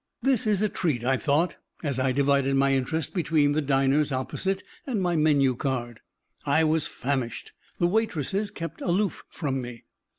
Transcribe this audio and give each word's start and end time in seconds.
This 0.23 0.47
is 0.47 0.63
a 0.63 0.67
treat, 0.67 1.03
I 1.05 1.15
thought, 1.15 1.57
as 1.83 1.99
I 1.99 2.11
divided 2.11 2.55
my 2.55 2.73
interest 2.73 3.13
between 3.13 3.51
the 3.51 3.61
diners 3.61 4.11
opposite 4.11 4.63
and 4.87 4.99
my 4.99 5.15
menu 5.15 5.53
card. 5.53 5.99
I 6.43 6.63
was 6.63 6.87
famished. 6.87 7.51
The 7.77 7.85
waitresses 7.85 8.49
kept 8.49 8.81
aloof 8.81 9.23
from 9.29 9.61
me. 9.61 9.83